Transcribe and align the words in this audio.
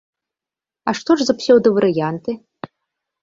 А 0.91 0.93
што 0.99 1.17
ж 1.19 1.27
за 1.27 1.35
псеўдаварыянты? 1.41 2.31